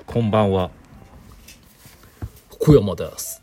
[0.00, 0.70] こんばんは。
[2.58, 3.42] 小山です。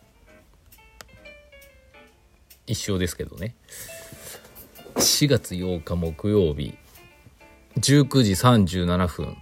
[2.66, 3.56] 一生ですけどね。
[4.96, 6.76] 4月8日木曜日
[7.78, 9.38] 19時37分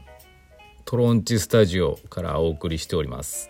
[0.84, 3.50] トロンチスタジオからお送りしております。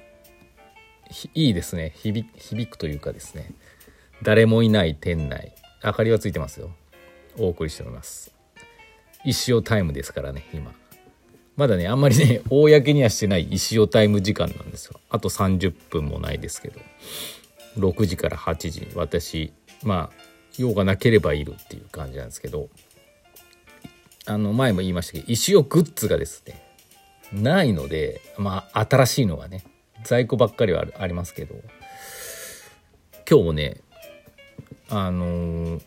[1.34, 1.94] いいですね。
[1.96, 3.54] 響響くというかですね。
[4.21, 6.70] 誰もいない店内明かりはついてますよ。
[7.38, 8.35] お送りしております。
[9.26, 10.74] 一生タイムですからね今。
[11.58, 15.00] まだねあんまりね 公にはしてない石尾タイム時間なんですよ。
[15.10, 16.80] あと30分もないですけど。
[17.78, 18.88] 6時から8時。
[18.96, 19.52] 私
[19.84, 20.24] まあ
[20.58, 22.70] 用がなければいるっていう感じなんですけど。
[24.26, 26.62] あの前も言いましたけど石尾グッズがですね
[27.32, 29.64] ないのでまあ新しいのがね
[30.04, 31.55] 在庫ばっかりはありますけど。
[33.30, 33.82] 今日もね
[34.88, 35.82] あのー、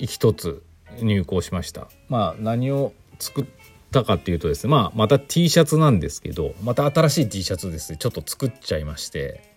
[0.00, 0.64] 一つ
[1.00, 1.88] 入稿しました。
[2.08, 3.44] まあ何を作っ
[3.92, 7.98] たかっていうとですねまあまた T シャツなんですけどまた新しい T シャツですね。
[7.98, 9.48] ちょっと作っちゃいまして。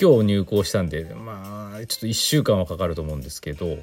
[0.00, 3.76] 今日入稿したんでまあちょっと1週間はかかると思うんですけど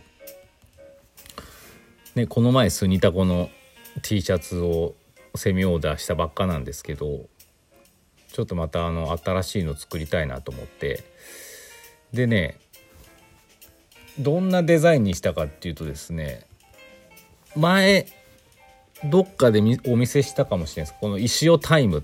[2.16, 3.52] ねこの前スニタコの
[4.02, 4.96] T シャツを
[5.36, 7.28] セミオーダーしたばっかなんですけど
[8.34, 11.04] ちょっとまたあの新しいの作りたいなと思って。
[12.14, 12.58] でね
[14.20, 16.48] どんなデザインにしたかっていうとですね
[17.56, 18.08] 前
[19.06, 21.00] どっかでお見せしたかもしれないです。
[21.00, 22.04] この石尾タイム。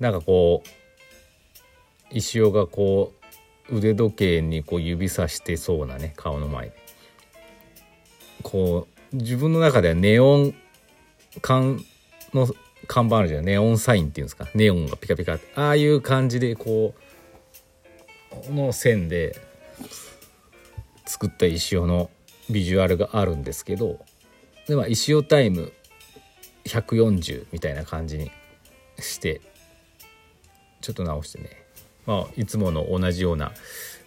[0.00, 0.68] なんかこう
[2.10, 3.12] 石尾がこ
[3.70, 6.76] う腕時計にこう指さしてそうなね顔の前で。
[8.42, 10.54] こう自分の中ではネオン
[11.40, 11.80] 管
[12.32, 12.46] の
[12.86, 14.48] 看板あるじゃんネオンサインっていうんですか？
[14.54, 15.50] ネオンがピカピカって。
[15.56, 16.94] ああいう感じでこ
[18.48, 19.36] うの線で
[21.06, 22.10] 作った石尾の
[22.50, 24.00] ビジュアルがあるんですけど
[24.66, 25.72] で、まあ、石尾タイム
[26.64, 28.30] 140みたいな感じに
[28.98, 29.40] して
[30.80, 31.64] ちょっと直してね、
[32.06, 33.52] まあ、いつもの同じような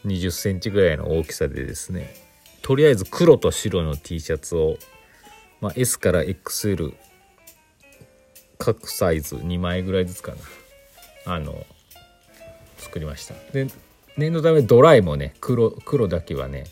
[0.06, 2.13] 20センチぐらいの大きさでですね
[2.62, 4.78] とりあえず黒と白の T シャツを、
[5.62, 6.94] まあ、S から XL
[8.57, 10.38] 各サイズ2枚ぐらいずつかな。
[11.28, 11.66] あの
[12.78, 13.35] 作りました。
[13.53, 13.68] で
[14.18, 16.66] 念のためドライもね黒黒だけはね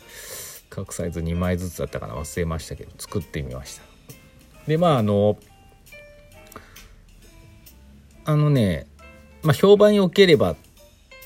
[0.70, 2.14] 各サイズ2枚ずつだったかな。
[2.14, 2.90] 忘れましたけど。
[2.98, 3.82] 作ってみました。
[4.66, 5.38] でまああの
[8.24, 8.86] あのね、
[9.42, 10.56] まあ、評判良ければ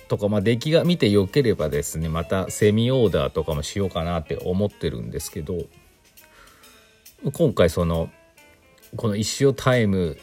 [0.09, 5.57] とか、まあ、出来が見て良ければですねまたセミオーダーとかもしようかなって思ってるんですけど
[7.33, 8.11] 今回その
[8.97, 10.19] この一生タイム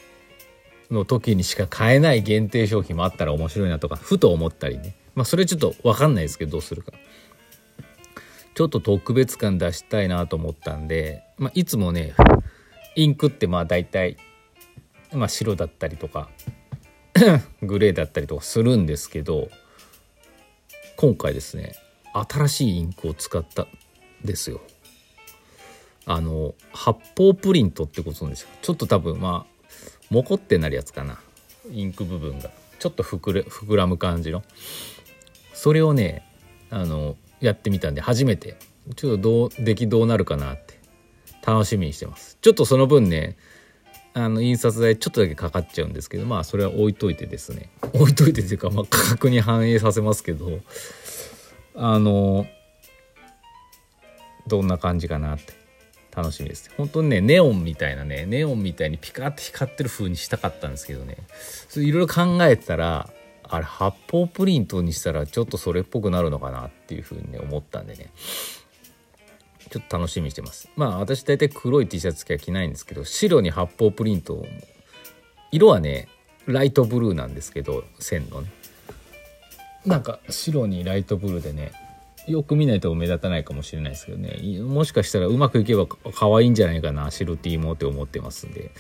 [0.92, 4.96] の時にしか買えない限定商品もあったら面白いなとかふと思ったりね。
[5.16, 6.92] まあそれちょっと分かんないですけどどうするか。
[8.58, 12.16] ちょっと特別感出したいなと思ったんで、まあ、いつもね
[12.96, 14.18] インクってまあ大体、
[15.14, 16.32] まあ、白だったりとか
[17.62, 19.50] グレーだったりとかするんですけど
[20.96, 21.76] 今回ですね
[22.14, 23.68] 新しいインクを使ったん
[24.26, 24.60] ですよ。
[26.08, 29.74] あの発泡プリントってことなんですよちょっと多分まあ
[30.10, 31.20] モコってなるやつかな。
[31.70, 32.50] インク部分が。
[32.80, 34.44] ちょっと膨れ膨らむ感じの。
[35.54, 36.28] それをね
[36.72, 38.58] あのやってみたんで初めて。
[38.96, 40.78] ちょっとどう出来どうなるかなって。
[41.46, 42.38] 楽しみにしてます。
[42.42, 43.38] ちょっとその分ね
[44.14, 47.70] あの印刷代ちょっとだけかかっちゃうんですけどまあそれは置いといてですね。
[47.94, 50.60] 置いといてというか、まあ、価格に反映させますけど
[51.76, 52.48] あの
[54.48, 55.54] どんな感じかなって。
[56.16, 56.72] 楽しみです。
[56.76, 61.18] 本当にねネオンみたいなねネオンみたいにピカッて光ってる風にしたかったんですけどね。
[61.76, 63.08] いろいろ考えてたら
[63.50, 68.12] あれ発泡プリントにしたらちょっとそれっぽくなるのかなっていうふうにね思ったんでね。
[69.70, 70.70] ちょっと楽しみにしてます。
[70.76, 74.46] まあ私大体黒い T シャツ着は着ないんですけど白に発泡プリント
[75.52, 76.08] 色はね
[76.46, 78.50] ライトブルーなんですけど線のね。
[79.86, 81.72] なんか白にライトブルーでね
[82.28, 84.62] よく見ないと目立たないかもしれないですけどね。
[84.62, 88.72] もしかしたらうまくいけば可愛いんじゃないかな白 T もって思ってますんで。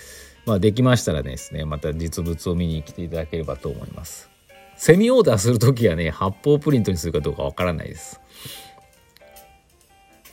[0.45, 4.29] まあできましたらですねまた実物を見に来ていただければと思います。
[4.77, 8.21] セミオーダーする時はね発泡プリントにするかどうかわからないです。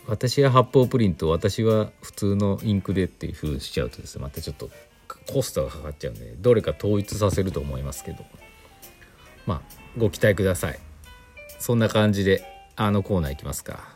[0.07, 4.69] 私は発泡プリント私は普通のインクでっていう風にしちゃうとですねまたちょっと
[5.33, 8.25] コストがかかっちゃうんでどれか統一させると思いますけど。
[9.47, 9.63] まあ
[9.99, 10.79] ご期待ください。
[11.59, 12.45] そんな感じで
[12.77, 13.95] あのコーナーいきますか。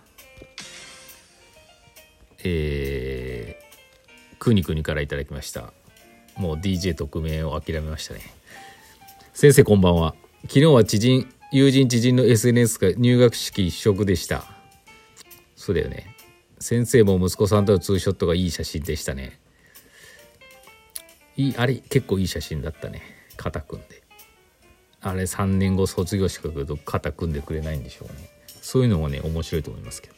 [2.44, 5.72] えー、くにくにからいただきました。
[6.36, 8.20] もう DJ 特命を諦めましたね。
[9.34, 10.14] 先生こんばんは。
[10.48, 14.44] 昨日は知人友人知人の SNS が入学式一色でした。
[15.56, 16.16] そうだよね。
[16.58, 19.38] 先生も息子さんとのツーショットがいい写真でしたね。
[21.36, 23.02] いいあれ結構いい写真だったね。
[23.36, 24.02] 肩組んで。
[25.02, 28.30] あれ3年後卒業式来ると肩組んでくれないんでしょうね。
[28.62, 30.14] そういうのもね面白いと思いますけど。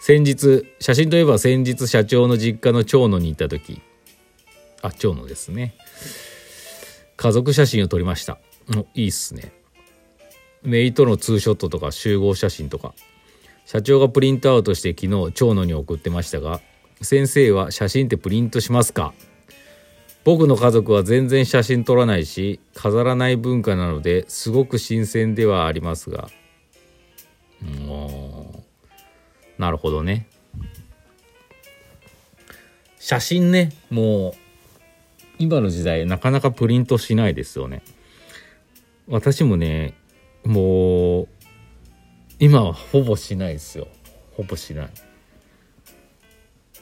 [0.00, 3.80] 先日写真といえば先日社長の実家の長野に行った時。
[4.82, 5.74] あ長野ですね。
[7.16, 8.40] 家族写真を撮りました。
[8.94, 9.59] いいっすね。
[10.64, 12.94] 姪とのツーショットとか集合写真とか。
[13.66, 16.60] 社長がプリントアウトして昨日長野に送ってましたが
[17.02, 19.14] 先生は写真ってプリントしますか？
[20.24, 26.28] 僕の家族は全然写真撮らないし飾らない文化なのですごく新鮮ではありますが。
[27.62, 28.64] うん。
[29.56, 30.26] なるほどね。
[32.98, 34.32] 写真ねもう
[35.38, 37.82] 今の時代なかなかプリントしないですよね。
[39.06, 39.94] 私もね
[40.44, 41.28] もう
[42.38, 43.88] 今はほぼしないですよ。
[44.36, 44.90] ほぼしない。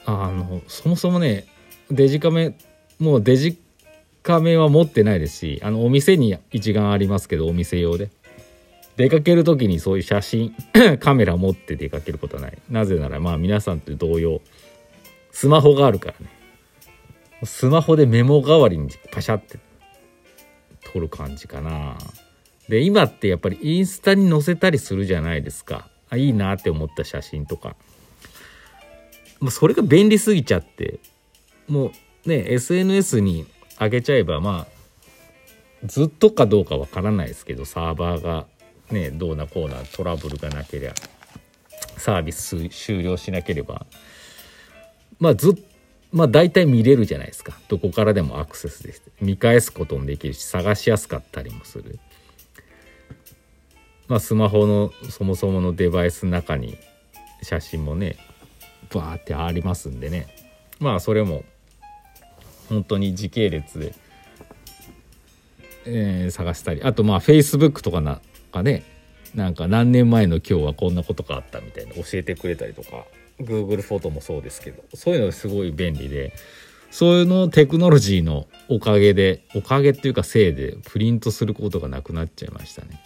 [0.04, 1.46] あのそもそもね
[1.90, 2.56] デジカメ
[2.98, 3.58] もうデジ
[4.22, 8.10] カメは持ってないですしあのお店に一眼ありますけどお店用で。
[8.96, 10.52] 出かける時にそういう写真
[10.98, 12.58] カメラ持って出かけることはない。
[12.68, 14.40] なぜならまあ皆さんと同様
[15.30, 16.26] スマホがあるからね。
[17.44, 19.60] スマホでメモ代わりにパシャって
[20.92, 21.96] 撮る感じかな。
[22.68, 25.88] で今ってやっぱりインスタに載せたりするじゃないですか。
[26.10, 27.76] あいいなって思った写真とか。
[29.40, 30.98] もうそれが便利すぎちゃって
[31.68, 31.92] も
[32.26, 33.46] うね SNS に
[33.78, 34.78] 上げちゃえばまあ
[35.84, 38.46] ずっとかどうかわからないですけどサーバーが
[38.90, 40.94] ねどうなこうなトラブルがなければ
[41.96, 43.86] サービス終了しなければ。
[45.20, 45.54] まあずっ
[46.12, 47.58] まあ大体見れるじゃないですか。
[47.68, 51.98] どこからでもアクセスできて見返すこともできるし探しやすかったりもする。
[54.08, 56.76] まあスマホのそもそものデバイスの中に
[57.42, 58.16] 写真もね
[58.92, 60.26] バーってありますんでね
[60.80, 61.44] まあそれも
[62.68, 63.94] 本当に時系列で、
[65.86, 68.20] えー、探したりあとまあ Facebook とかなん
[68.52, 68.82] かね
[69.34, 73.04] なんか何年前の今日はこんなことがあったみたいな教えてくれたりとか
[73.40, 76.32] Google フォトもそうですけどそういうのすごい便利で
[76.90, 83.00] そういうのテクノロジーのおかげでおかげっていうかせいでプリントすることがなくなっちゃいましたね。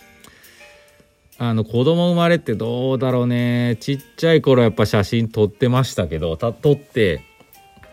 [1.45, 3.77] あの子供生まれってどうだろうね。
[3.81, 7.25] ちっちゃい頃やっぱ写真撮ってましたけどた撮って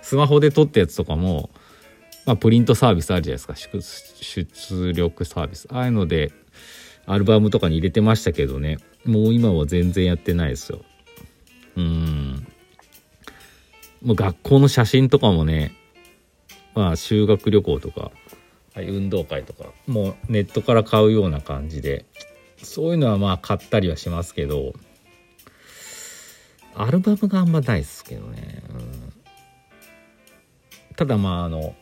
[0.04, 1.50] スマホで撮ったやつとかも、
[2.28, 3.56] まあ、プリントサービスあるじゃないですか。
[3.56, 5.68] 出力サービス。
[5.72, 6.32] ああいうので
[7.08, 8.78] アルバムとかに入れてましたけどね。
[9.04, 10.82] もう今は全然やってないですよ。
[11.76, 12.48] うん。
[14.04, 15.74] もう学校の写真とかもね
[16.76, 18.12] まあ修学旅行とか
[18.76, 22.06] 運動会とかもうネットから買うような感じで
[22.64, 24.74] そういうのはまあ買ったりはしますけど
[26.76, 29.14] アルバムがあんまないですけどね、うん、
[30.96, 31.76] ただまああの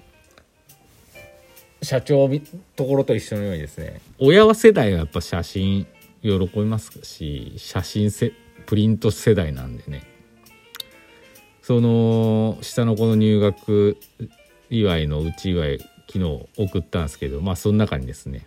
[1.82, 2.30] 社長
[2.76, 5.88] ところと一緒のようにですね親は世代はやっぱ写真
[6.22, 8.34] 喜びますし写真せ
[8.66, 10.04] プリント世代なんでね。
[11.68, 13.98] その下の子の入学
[14.70, 18.46] 祝いのうち祝い昨日送ったんですけどまあその中にですね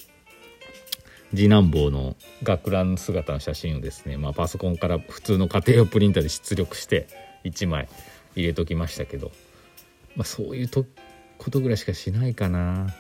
[1.30, 7.06] 次男坊の学ラン姿の写真をですね、まあ、パソコンから普通の家庭用プリンターで出力して
[7.44, 7.88] 1枚
[8.34, 9.30] 入れときましたけど、
[10.16, 10.84] まあ、そういうと
[11.38, 12.94] ことぐらいしかしないかな。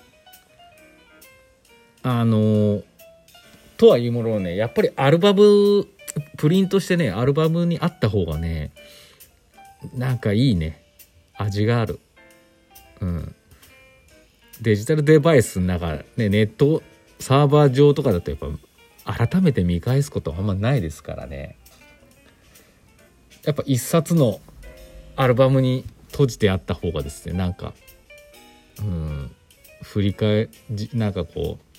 [2.02, 2.82] あの
[3.76, 5.86] とはいうもののねやっぱりアルバム
[6.38, 8.70] プリントしてねアルバムにあった方がね
[9.94, 10.82] なんかいいね。
[11.34, 11.98] 味がある。
[13.00, 13.34] うん。
[14.60, 16.82] デジタルデバイスの中ねネット
[17.20, 18.40] サーバー上とかだとやっ
[19.04, 21.56] ぱ改めて見返すことはあんまないですからね。
[23.44, 24.40] やっぱ一冊の
[25.16, 27.72] アルバムに閉じてあった方がですねなんか
[28.80, 29.30] うん
[29.82, 30.48] 振り返
[30.92, 31.70] なんかこう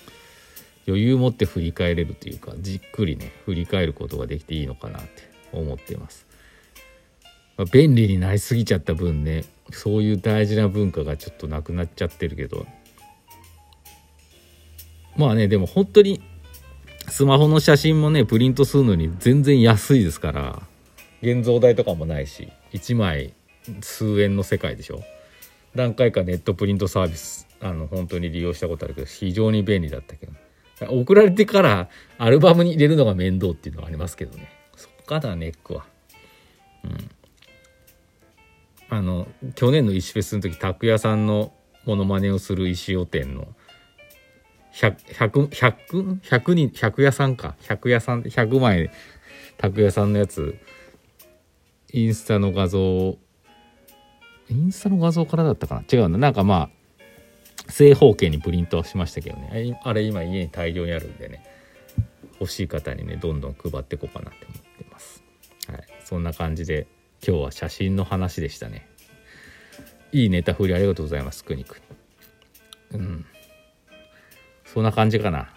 [0.88, 5.08] 余裕持って振り返れるというかじっくりね振り返ることができていいのかなって
[5.52, 6.26] 思ってます、
[7.56, 12.66] まあ、便利になりすぎちゃった分ねそういう大事な文化がちょっとなくなっちゃってるけど
[15.16, 16.22] まあねでも本当に
[17.08, 20.62] スマホの写真もねプリントするのに全然安いですから
[21.20, 23.34] 現像代とかもないし1枚
[23.80, 25.02] 数円の世界でしょ。
[25.74, 30.32] 何回かネットプリントサービスあの本当に利用したことあるけど非常に便利だったけど。
[30.90, 31.88] 送られてから
[32.18, 34.48] アルバムに入れるのが面倒っていうのはありますけどね。
[34.76, 35.84] そっかだネックは。
[36.84, 37.10] うん。
[38.88, 41.52] あの去年の石フェスの時拓哉さんの
[41.86, 43.46] モノマネをする石尾店の
[44.74, 44.96] 100、
[45.48, 47.56] 100、100, 人、100屋さんか。
[47.62, 48.90] 100屋さん、100枚、
[49.58, 50.58] 拓哉さんのやつ、
[51.92, 53.18] インスタの画像、
[54.48, 55.84] インスタの画像からだったかな？
[55.92, 56.18] 違うな。
[56.18, 56.70] なんかま
[57.66, 59.78] あ、正方形にプリントはしましたけどね。
[59.82, 61.44] あれ今家に大量にあるんでね。
[62.40, 65.22] 欲しい方にねどんどん配っていこうかなって思ってます。
[65.68, 65.82] はい。
[66.04, 66.88] そんな感じで
[67.26, 68.88] 今日は写真の話でしたね。
[70.12, 71.80] いいネタ振りありがとうございますくにく
[72.92, 73.26] にうん。
[74.72, 75.48] そんな感じかな。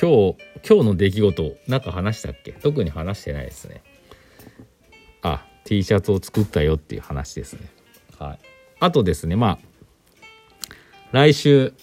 [0.00, 0.36] 今日
[0.68, 2.52] 今日の出来事なんか話したっけ？
[2.52, 3.82] 特に話してないですね。
[5.22, 7.68] あ T シャツを作ったよっていう話ですね。
[8.18, 8.38] はい。
[8.80, 9.58] あとですねまあ
[11.12, 11.74] 来週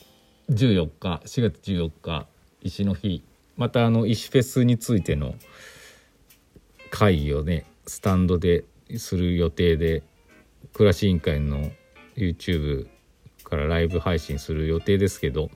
[0.49, 2.27] 14日4月14日
[2.61, 3.23] 石の日
[3.55, 5.35] またあの石フェスについての
[6.89, 8.65] 会議をねスタンドで
[8.97, 10.01] する予定で
[10.73, 11.71] 暮らし委員会の
[12.15, 12.87] YouTube
[13.43, 15.49] からライブ配信する予定ですけど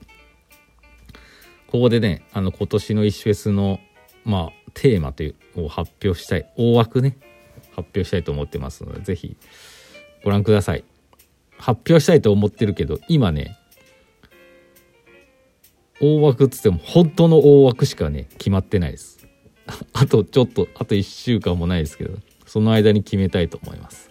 [1.68, 3.78] ここでねあの今年の石フェスの
[4.24, 7.18] まあテーマというを発表したい大枠ね
[7.70, 9.36] 発表したいと思ってますので是非
[10.24, 10.84] ご覧ください。
[11.58, 13.58] 発表したいと思ってるけど今ね
[16.00, 19.26] 大枠っつっても本当の大枠しかね決まってないです。
[19.92, 24.10] あとちょっとあと1週間もないですけどその間に決めたいと思います。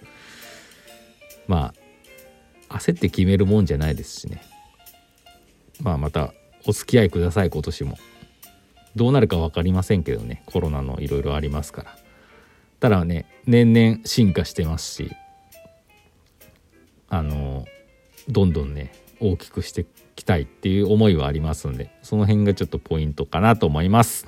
[1.48, 1.74] ま
[2.70, 4.42] あ焦って決めるもんじゃないですしね。
[5.82, 6.34] まあまた
[6.68, 7.98] お付き合いください今年も。
[8.96, 11.98] どうなるか分かりませんけどねコロナのいろいろありますから。
[12.80, 15.12] ただね年々進化してますし
[17.10, 17.66] あの
[18.28, 24.26] どんどんね大きくしていきたいっていう思いはありますんでその辺がちょっとポイントかなと思います。